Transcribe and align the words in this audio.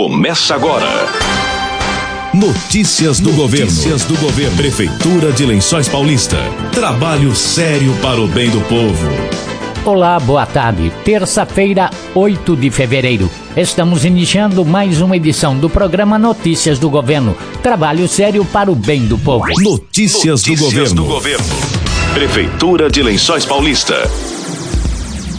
começa 0.00 0.54
agora. 0.54 0.88
Notícias 2.32 3.20
do 3.20 3.24
Notícias 3.24 3.36
governo. 3.36 3.66
Notícias 3.66 4.04
do 4.04 4.16
governo. 4.16 4.56
Prefeitura 4.56 5.30
de 5.30 5.44
Lençóis 5.44 5.90
Paulista. 5.90 6.38
Trabalho 6.72 7.36
sério 7.36 7.94
para 8.00 8.18
o 8.18 8.26
bem 8.26 8.48
do 8.48 8.62
povo. 8.62 9.06
Olá, 9.84 10.18
boa 10.18 10.46
tarde. 10.46 10.90
Terça-feira, 11.04 11.90
8 12.14 12.56
de 12.56 12.70
fevereiro. 12.70 13.30
Estamos 13.54 14.06
iniciando 14.06 14.64
mais 14.64 15.02
uma 15.02 15.18
edição 15.18 15.54
do 15.58 15.68
programa 15.68 16.18
Notícias 16.18 16.78
do 16.78 16.88
Governo. 16.88 17.36
Trabalho 17.62 18.08
sério 18.08 18.42
para 18.46 18.72
o 18.72 18.74
bem 18.74 19.04
do 19.04 19.18
povo. 19.18 19.48
Notícias, 19.60 20.40
Notícias 20.46 20.58
do, 20.58 20.64
governo. 20.64 20.94
do 20.94 21.04
governo. 21.04 21.44
Prefeitura 22.14 22.88
de 22.88 23.02
Lençóis 23.02 23.44
Paulista. 23.44 24.10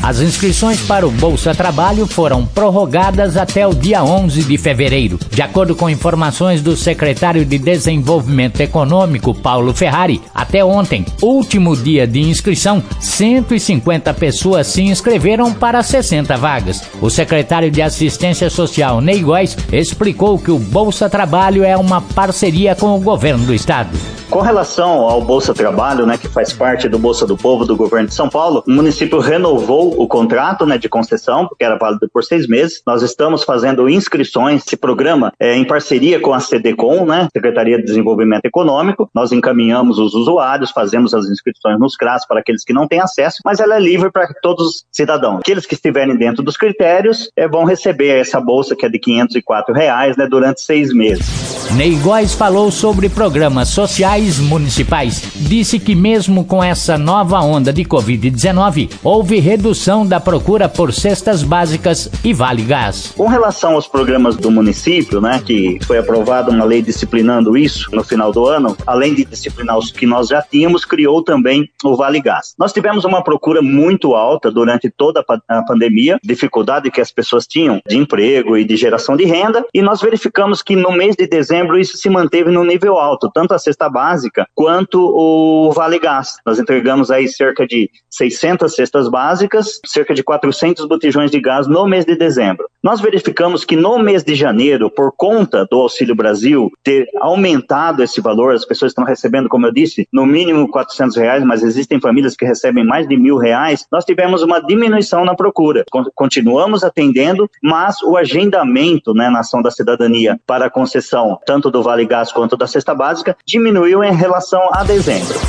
As 0.03 0.19
inscrições 0.19 0.81
para 0.81 1.07
o 1.07 1.11
Bolsa 1.11 1.53
Trabalho 1.53 2.07
foram 2.07 2.43
prorrogadas 2.43 3.37
até 3.37 3.67
o 3.67 3.73
dia 3.73 4.03
11 4.03 4.43
de 4.43 4.57
fevereiro. 4.57 5.19
De 5.29 5.43
acordo 5.43 5.75
com 5.75 5.87
informações 5.87 6.59
do 6.59 6.75
secretário 6.75 7.45
de 7.45 7.59
Desenvolvimento 7.59 8.61
Econômico, 8.61 9.35
Paulo 9.35 9.75
Ferrari, 9.75 10.19
até 10.33 10.65
ontem, 10.65 11.05
último 11.21 11.77
dia 11.77 12.07
de 12.07 12.19
inscrição, 12.19 12.83
150 12.99 14.11
pessoas 14.15 14.65
se 14.65 14.81
inscreveram 14.81 15.53
para 15.53 15.83
60 15.83 16.35
vagas. 16.35 16.83
O 16.99 17.09
secretário 17.11 17.69
de 17.69 17.83
Assistência 17.83 18.49
Social, 18.49 19.01
Ney 19.01 19.21
Góes, 19.21 19.55
explicou 19.71 20.39
que 20.39 20.49
o 20.49 20.57
Bolsa 20.57 21.07
Trabalho 21.07 21.63
é 21.63 21.77
uma 21.77 22.01
parceria 22.01 22.75
com 22.75 22.97
o 22.97 22.99
governo 22.99 23.45
do 23.45 23.53
estado. 23.53 24.20
Com 24.31 24.39
relação 24.39 25.01
ao 25.01 25.21
Bolsa 25.21 25.53
Trabalho, 25.53 26.05
né, 26.05 26.17
que 26.17 26.29
faz 26.29 26.53
parte 26.53 26.87
do 26.87 26.97
Bolsa 26.97 27.27
do 27.27 27.35
Povo 27.35 27.65
do 27.65 27.75
governo 27.75 28.07
de 28.07 28.13
São 28.13 28.29
Paulo, 28.29 28.63
o 28.65 28.71
município 28.71 29.19
renovou 29.19 30.01
o 30.01 30.07
contrato 30.07 30.65
né, 30.65 30.77
de 30.77 30.87
concessão, 30.87 31.45
porque 31.49 31.65
era 31.65 31.77
válido 31.77 32.09
por 32.09 32.23
seis 32.23 32.47
meses. 32.47 32.81
Nós 32.87 33.01
estamos 33.01 33.43
fazendo 33.43 33.89
inscrições, 33.89 34.63
esse 34.65 34.77
programa 34.77 35.33
é 35.37 35.57
em 35.57 35.65
parceria 35.65 36.17
com 36.17 36.33
a 36.33 36.39
CDCOM, 36.39 37.05
né, 37.05 37.27
Secretaria 37.33 37.77
de 37.77 37.83
Desenvolvimento 37.83 38.45
Econômico. 38.45 39.09
Nós 39.13 39.33
encaminhamos 39.33 39.99
os 39.99 40.13
usuários, 40.13 40.71
fazemos 40.71 41.13
as 41.13 41.25
inscrições 41.25 41.77
nos 41.77 41.97
CRAS 41.97 42.25
para 42.25 42.39
aqueles 42.39 42.63
que 42.63 42.71
não 42.71 42.87
têm 42.87 43.01
acesso, 43.01 43.39
mas 43.43 43.59
ela 43.59 43.75
é 43.75 43.79
livre 43.81 44.09
para 44.09 44.33
todos 44.41 44.65
os 44.65 44.85
cidadãos. 44.93 45.39
Aqueles 45.39 45.65
que 45.65 45.75
estiverem 45.75 46.15
dentro 46.15 46.41
dos 46.41 46.55
critérios 46.55 47.29
é, 47.35 47.49
vão 47.49 47.65
receber 47.65 48.21
essa 48.21 48.39
bolsa 48.39 48.77
que 48.77 48.85
é 48.85 48.89
de 48.89 48.97
504 48.97 49.75
reais 49.75 50.15
né, 50.15 50.25
durante 50.25 50.61
seis 50.61 50.93
meses. 50.93 51.51
Ney 51.75 51.95
Góes 51.97 52.33
falou 52.33 52.71
sobre 52.71 53.09
programas 53.09 53.69
sociais 53.69 54.20
municipais. 54.39 55.21
Disse 55.35 55.79
que 55.79 55.95
mesmo 55.95 56.45
com 56.45 56.63
essa 56.63 56.97
nova 56.97 57.39
onda 57.39 57.71
de 57.71 57.83
Covid-19, 57.83 58.89
houve 59.03 59.39
redução 59.39 60.05
da 60.05 60.19
procura 60.19 60.67
por 60.67 60.91
cestas 60.93 61.43
básicas 61.43 62.09
e 62.23 62.33
vale 62.33 62.63
gás. 62.63 63.13
Com 63.15 63.27
relação 63.27 63.73
aos 63.73 63.87
programas 63.87 64.35
do 64.35 64.51
município, 64.51 65.21
né, 65.21 65.41
que 65.45 65.77
foi 65.85 65.97
aprovada 65.97 66.51
uma 66.51 66.65
lei 66.65 66.81
disciplinando 66.81 67.57
isso 67.57 67.89
no 67.93 68.03
final 68.03 68.31
do 68.31 68.45
ano, 68.47 68.75
além 68.87 69.13
de 69.13 69.25
disciplinar 69.25 69.77
os 69.77 69.91
que 69.91 70.05
nós 70.05 70.27
já 70.27 70.41
tínhamos, 70.41 70.85
criou 70.85 71.23
também 71.23 71.69
o 71.83 71.95
Vale 71.95 72.21
Gás. 72.21 72.53
Nós 72.57 72.73
tivemos 72.73 73.05
uma 73.05 73.23
procura 73.23 73.61
muito 73.61 74.13
alta 74.13 74.51
durante 74.51 74.89
toda 74.89 75.23
a 75.47 75.61
pandemia, 75.63 76.19
dificuldade 76.23 76.89
que 76.91 77.01
as 77.01 77.11
pessoas 77.11 77.47
tinham 77.47 77.81
de 77.87 77.97
emprego 77.97 78.57
e 78.57 78.63
de 78.63 78.75
geração 78.75 79.15
de 79.15 79.25
renda, 79.25 79.65
e 79.73 79.81
nós 79.81 80.01
verificamos 80.01 80.61
que 80.61 80.75
no 80.75 80.91
mês 80.91 81.15
de 81.15 81.27
dezembro 81.27 81.51
dezembro 81.51 81.79
isso 81.79 81.97
se 81.97 82.09
manteve 82.09 82.51
no 82.51 82.63
nível 82.63 82.97
alto, 82.97 83.29
tanto 83.33 83.53
a 83.53 83.59
cesta 83.59 83.89
básica 83.89 84.10
quanto 84.55 84.99
o 84.99 85.71
Vale 85.71 85.99
Gás. 85.99 86.37
Nós 86.45 86.59
entregamos 86.59 87.11
aí 87.11 87.27
cerca 87.27 87.65
de 87.65 87.89
600 88.09 88.73
cestas 88.73 89.09
básicas, 89.09 89.79
cerca 89.85 90.13
de 90.13 90.23
400 90.23 90.85
botijões 90.85 91.31
de 91.31 91.39
gás 91.39 91.67
no 91.67 91.87
mês 91.87 92.05
de 92.05 92.15
dezembro. 92.15 92.67
Nós 92.83 92.99
verificamos 92.99 93.63
que 93.63 93.75
no 93.75 93.99
mês 93.99 94.23
de 94.23 94.35
janeiro, 94.35 94.89
por 94.89 95.13
conta 95.15 95.65
do 95.69 95.77
Auxílio 95.77 96.15
Brasil 96.15 96.71
ter 96.83 97.07
aumentado 97.19 98.03
esse 98.03 98.19
valor, 98.19 98.53
as 98.53 98.65
pessoas 98.65 98.91
estão 98.91 99.03
recebendo, 99.03 99.47
como 99.47 99.65
eu 99.67 99.71
disse, 99.71 100.07
no 100.11 100.25
mínimo 100.25 100.69
400 100.69 101.15
reais, 101.15 101.43
mas 101.43 101.63
existem 101.63 101.99
famílias 101.99 102.35
que 102.35 102.45
recebem 102.45 102.83
mais 102.83 103.07
de 103.07 103.15
mil 103.15 103.37
reais, 103.37 103.85
nós 103.91 104.03
tivemos 104.03 104.41
uma 104.41 104.59
diminuição 104.59 105.23
na 105.23 105.35
procura. 105.35 105.85
Continuamos 106.15 106.83
atendendo, 106.83 107.49
mas 107.61 108.01
o 108.01 108.17
agendamento 108.17 109.13
né, 109.13 109.29
na 109.29 109.39
ação 109.39 109.61
da 109.61 109.71
cidadania 109.71 110.39
para 110.45 110.65
a 110.65 110.69
concessão 110.69 111.39
tanto 111.45 111.69
do 111.69 111.83
Vale 111.83 112.05
Gás 112.05 112.31
quanto 112.31 112.57
da 112.57 112.67
cesta 112.67 112.95
básica, 112.95 113.35
diminuiu 113.45 114.00
em 114.03 114.15
relação 114.15 114.61
a 114.73 114.83
dezembro. 114.83 115.39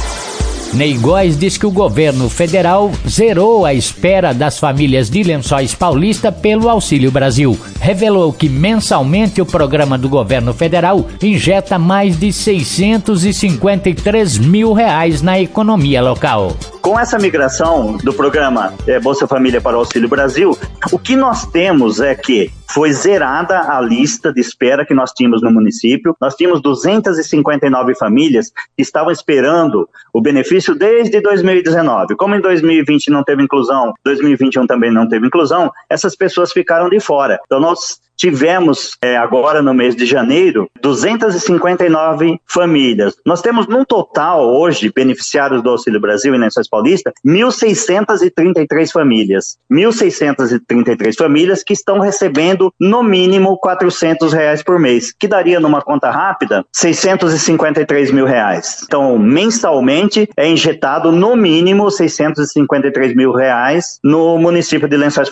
Ney 0.73 0.95
Góes 0.95 1.39
diz 1.39 1.59
que 1.59 1.67
o 1.67 1.71
governo 1.71 2.31
federal 2.31 2.91
zerou 3.07 3.67
a 3.67 3.75
espera 3.75 4.33
das 4.33 4.59
famílias 4.59 5.11
de 5.11 5.23
Lençóis 5.23 5.75
Paulista 5.75 6.33
pelo 6.33 6.71
Auxílio 6.71 7.11
Brasil. 7.11 7.59
Revelou 7.79 8.33
que 8.33 8.49
mensalmente 8.49 9.43
o 9.43 9.47
programa 9.47 9.99
do 9.99 10.09
governo 10.09 10.55
federal 10.55 11.07
injeta 11.23 11.79
mais 11.79 12.19
de 12.19 12.33
653 12.33 14.39
mil 14.39 14.73
reais 14.73 15.21
na 15.21 15.39
economia 15.39 16.01
local. 16.01 16.57
Com 16.83 16.99
essa 16.99 17.17
migração 17.17 17.97
do 17.99 18.13
programa 18.13 18.75
é, 18.89 18.99
Bolsa 18.99 19.25
Família 19.29 19.61
para 19.61 19.77
o 19.77 19.79
Auxílio 19.79 20.09
Brasil, 20.09 20.59
o 20.91 20.99
que 20.99 21.15
nós 21.15 21.47
temos 21.47 22.01
é 22.01 22.13
que 22.13 22.51
foi 22.73 22.93
zerada 22.93 23.73
a 23.73 23.81
lista 23.81 24.33
de 24.33 24.41
espera 24.41 24.85
que 24.85 24.93
nós 24.93 25.13
tínhamos 25.13 25.41
no 25.43 25.51
município. 25.53 26.17
Nós 26.21 26.35
tínhamos 26.35 26.61
259 26.61 27.95
famílias 27.95 28.51
que 28.77 28.83
estavam 28.83 29.13
esperando 29.13 29.89
o 30.13 30.21
benefício 30.21 30.75
desde 30.75 31.21
2019. 31.21 32.17
Como 32.17 32.35
em 32.35 32.41
2020 32.41 33.11
não 33.11 33.23
teve 33.23 33.45
inclusão, 33.45 33.95
2021 34.05 34.67
também 34.67 34.91
não 34.91 35.09
teve 35.09 35.29
inclusão, 35.29 35.71
essas 35.89 36.17
pessoas 36.17 36.53
ficaram 36.53 36.89
de 36.89 36.99
fora. 36.99 37.39
Então 37.47 37.61
nós 37.61 38.01
tivemos 38.23 38.97
é, 39.03 39.17
agora 39.17 39.61
no 39.61 39.75
mês 39.75 39.97
de 39.97 40.07
janeiro 40.07 40.71
259 40.81 42.39
famílias. 42.47 43.17
Nós 43.27 43.43
temos 43.43 43.67
num 43.67 43.85
total 43.85 44.49
hoje 44.49 44.93
beneficiários 44.95 45.61
do 45.61 45.71
Auxílio 45.71 46.01
Brasil 46.01 46.33
e 46.33 46.39
Lençóis 46.39 46.69
Paulista 46.69 47.13
1.633 47.27 48.93
famílias. 48.93 49.59
1.633 49.69 51.17
famílias 51.17 51.65
que 51.65 51.73
estão 51.73 51.99
recebendo 51.99 52.73
no 52.79 53.03
mínimo 53.03 53.59
400 53.59 54.33
reais 54.33 54.63
por 54.63 54.79
mês, 54.79 55.13
que 55.13 55.27
daria 55.27 55.59
numa 55.59 55.83
conta 55.83 56.09
rápida 56.09 56.65
653 56.71 58.13
mil 58.13 58.25
reais. 58.25 58.85
Então 58.85 59.19
mensalmente 59.19 60.31
é 60.37 60.49
injetado 60.49 61.11
no 61.11 61.35
mínimo 61.35 61.91
653 61.91 63.17
mil 63.17 63.33
reais 63.33 63.99
no 64.01 64.39
município 64.39 64.87
de 64.87 64.97
Lençóis 64.97 65.29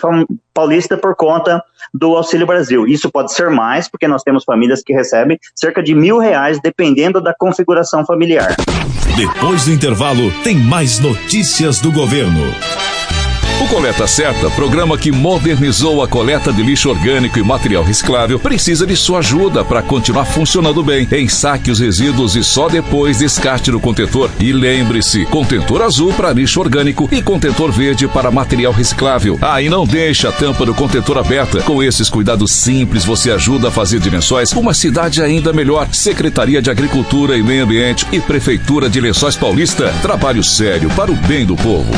Paulista 0.53 0.97
por 0.97 1.15
conta 1.15 1.63
do 1.93 2.15
Auxílio 2.15 2.47
Brasil. 2.47 2.87
Isso 2.87 3.09
pode 3.11 3.33
ser 3.33 3.49
mais, 3.49 3.87
porque 3.89 4.07
nós 4.07 4.23
temos 4.23 4.43
famílias 4.43 4.81
que 4.83 4.93
recebem 4.93 5.37
cerca 5.55 5.81
de 5.83 5.93
mil 5.93 6.17
reais, 6.17 6.59
dependendo 6.61 7.21
da 7.21 7.33
configuração 7.37 8.05
familiar. 8.05 8.55
Depois 9.15 9.65
do 9.65 9.71
intervalo, 9.71 10.31
tem 10.43 10.55
mais 10.57 10.99
notícias 10.99 11.79
do 11.79 11.91
governo. 11.91 12.41
O 13.61 13.67
Coleta 13.67 14.07
Certa, 14.07 14.49
programa 14.49 14.97
que 14.97 15.11
modernizou 15.11 16.01
a 16.01 16.07
coleta 16.07 16.51
de 16.51 16.63
lixo 16.63 16.89
orgânico 16.89 17.37
e 17.37 17.43
material 17.43 17.83
reciclável, 17.83 18.39
precisa 18.39 18.87
de 18.87 18.95
sua 18.95 19.19
ajuda 19.19 19.63
para 19.63 19.83
continuar 19.83 20.25
funcionando 20.25 20.83
bem. 20.83 21.07
Ensaque 21.11 21.69
os 21.69 21.79
resíduos 21.79 22.35
e 22.35 22.43
só 22.43 22.67
depois 22.67 23.19
descarte 23.19 23.69
no 23.69 23.79
contentor. 23.79 24.31
E 24.39 24.51
lembre-se, 24.51 25.25
contentor 25.27 25.83
azul 25.83 26.11
para 26.11 26.33
lixo 26.33 26.59
orgânico 26.59 27.07
e 27.11 27.21
contentor 27.21 27.71
verde 27.71 28.07
para 28.07 28.31
material 28.31 28.73
reciclável. 28.73 29.37
Ah, 29.39 29.61
e 29.61 29.69
não 29.69 29.85
deixe 29.85 30.25
a 30.25 30.31
tampa 30.31 30.65
do 30.65 30.73
contentor 30.73 31.19
aberta. 31.19 31.61
Com 31.61 31.83
esses 31.83 32.09
cuidados 32.09 32.51
simples, 32.51 33.05
você 33.05 33.29
ajuda 33.29 33.67
a 33.67 33.71
fazer 33.71 33.99
de 33.99 34.09
Lençóis 34.09 34.51
uma 34.53 34.73
cidade 34.73 35.21
ainda 35.21 35.53
melhor. 35.53 35.87
Secretaria 35.93 36.63
de 36.63 36.71
Agricultura 36.71 37.37
e 37.37 37.43
Meio 37.43 37.65
Ambiente 37.65 38.07
e 38.11 38.19
Prefeitura 38.19 38.89
de 38.89 38.99
Lençóis 38.99 39.35
Paulista. 39.35 39.93
Trabalho 40.01 40.43
sério 40.43 40.89
para 40.95 41.11
o 41.11 41.15
bem 41.15 41.45
do 41.45 41.55
povo. 41.55 41.91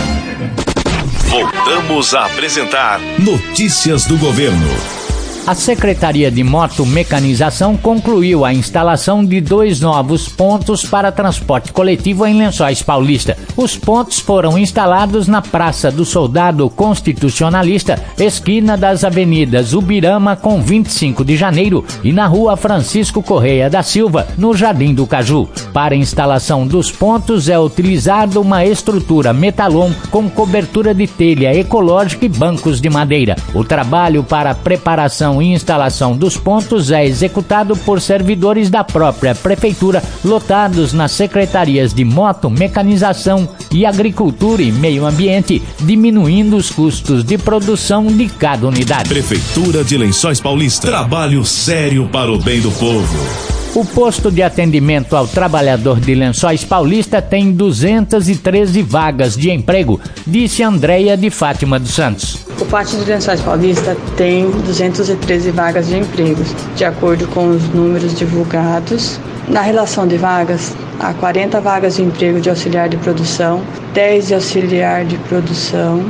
Voltamos 1.34 2.14
a 2.14 2.28
apresentar 2.28 3.02
Notícias 3.18 4.06
do 4.06 4.20
Governo. 4.20 5.03
A 5.46 5.54
Secretaria 5.54 6.31
de 6.31 6.42
Moto 6.42 6.86
Mecanização 6.86 7.76
concluiu 7.76 8.46
a 8.46 8.53
instalação 8.53 9.26
de 9.26 9.41
dois 9.41 9.82
novos 9.82 10.29
pontos 10.29 10.85
para 10.85 11.12
transporte 11.12 11.73
coletivo 11.73 12.26
em 12.26 12.34
Lençóis 12.34 12.82
Paulista. 12.82 13.38
Os 13.58 13.76
pontos 13.76 14.20
foram 14.20 14.58
instalados 14.58 15.28
na 15.28 15.41
Praça 15.41 15.91
do 15.91 16.06
Soldado 16.06 16.70
Constitucionalista, 16.70 18.02
esquina 18.17 18.78
das 18.78 19.03
avenidas 19.03 19.73
Ubirama 19.73 20.38
com 20.38 20.62
25 20.62 21.26
de 21.26 21.35
janeiro 21.35 21.84
e 22.06 22.14
na 22.14 22.26
Rua 22.26 22.56
Francisco 22.56 23.22
Correia 23.22 23.70
da 23.70 23.84
Silva, 23.84 24.26
no 24.38 24.56
Jardim 24.56 24.94
do 24.94 25.06
Caju. 25.06 25.50
Para 25.73 25.94
a 25.94 25.97
instalação 25.97 26.66
dos 26.66 26.90
pontos 26.90 27.50
é 27.50 27.59
utilizada 27.59 28.40
uma 28.40 28.66
estrutura 28.66 29.34
metalon 29.34 29.91
com 30.09 30.29
cobertura 30.29 30.94
de 30.94 31.06
telha 31.06 31.53
ecológica 31.53 32.26
e 32.26 32.29
bancos 32.29 32.79
de 32.79 32.90
madeira. 32.90 33.35
O 33.53 33.66
trabalho 33.66 34.23
para 34.23 34.52
a 34.52 34.56
preparação 34.56 35.33
manutenção 35.34 35.41
e 35.41 35.53
instalação 35.53 36.16
dos 36.16 36.38
pontos 36.38 36.91
é 36.91 37.06
executado 37.06 37.76
por 37.78 38.02
servidores 38.02 38.70
da 38.70 38.84
própria 38.84 39.34
prefeitura, 39.34 40.03
lotados 40.24 40.94
nas 40.94 41.12
secretarias 41.12 41.94
de 41.94 42.03
moto, 42.03 42.50
mecanização 42.50 43.47
e 43.72 43.85
agricultura 43.85 44.62
e 44.62 44.72
meio 44.72 45.06
ambiente, 45.06 45.62
diminuindo 45.80 46.56
os 46.56 46.70
custos 46.70 47.24
de 47.24 47.38
produção 47.38 48.06
de 48.08 48.28
cada 48.28 48.68
unidade. 48.68 49.09
Prefeitura 49.09 49.84
de 49.84 49.97
Lençóis 49.97 50.40
Paulista. 50.40 50.88
Trabalho 50.88 51.44
sério 51.46 52.08
para 52.12 52.32
o 52.32 52.38
bem 52.38 52.62
do 52.62 52.72
povo. 52.72 53.53
O 53.75 53.84
posto 53.84 54.29
de 54.29 54.43
atendimento 54.43 55.16
ao 55.16 55.28
trabalhador 55.28 55.99
de 55.99 56.14
Lençóis 56.14 56.64
Paulista 56.64 57.20
tem 57.20 57.52
213 57.52 58.84
vagas 58.84 59.35
de 59.35 59.49
emprego, 59.49 59.99
disse 60.28 60.61
Andréia 60.61 61.17
de 61.17 61.31
Fátima 61.31 61.79
dos 61.79 61.96
Santos. 61.96 62.46
O 62.61 62.66
pátio 62.66 62.99
de 62.99 63.05
Lençóis 63.05 63.41
Paulista 63.41 63.97
tem 64.16 64.47
213 64.47 65.49
vagas 65.49 65.87
de 65.87 65.97
empregos, 65.97 66.53
de 66.75 66.85
acordo 66.85 67.25
com 67.29 67.49
os 67.49 67.67
números 67.70 68.14
divulgados. 68.14 69.20
Na 69.47 69.61
relação 69.61 70.05
de 70.08 70.17
vagas, 70.17 70.72
há 70.99 71.11
40 71.11 71.59
vagas 71.59 71.96
de 71.96 72.03
emprego 72.03 72.40
de 72.40 72.52
auxiliar 72.52 72.87
de 72.87 72.97
produção, 72.97 73.64
10 73.96 74.28
de 74.28 74.35
auxiliar 74.35 75.03
de 75.03 75.17
produção 75.17 76.05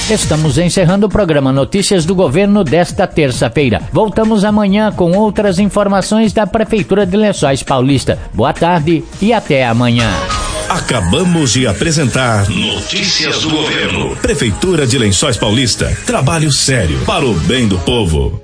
Estamos 0.09 0.57
encerrando 0.57 1.05
o 1.05 1.09
programa 1.09 1.53
Notícias 1.53 2.03
do 2.03 2.13
Governo 2.13 2.61
desta 2.61 3.07
terça-feira. 3.07 3.81
Voltamos 3.93 4.43
amanhã 4.43 4.91
com 4.91 5.13
outras 5.13 5.59
informações 5.59 6.33
da 6.33 6.45
Prefeitura 6.45 7.05
de 7.05 7.15
Lençóis 7.15 7.63
Paulista. 7.63 8.19
Boa 8.33 8.51
tarde 8.51 9.01
e 9.21 9.31
até 9.31 9.65
amanhã. 9.65 10.11
Acabamos 10.67 11.53
de 11.53 11.65
apresentar 11.65 12.49
Notícias 12.49 13.43
do 13.43 13.49
Governo. 13.49 14.15
Prefeitura 14.17 14.85
de 14.85 14.97
Lençóis 14.97 15.37
Paulista. 15.37 15.97
Trabalho 16.05 16.51
sério 16.51 16.99
para 17.05 17.25
o 17.25 17.33
bem 17.33 17.67
do 17.67 17.79
povo. 17.79 18.42